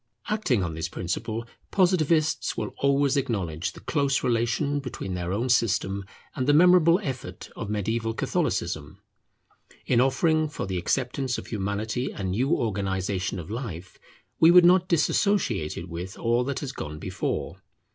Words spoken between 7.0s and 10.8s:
effort of mediaeval Catholicism. In offering for the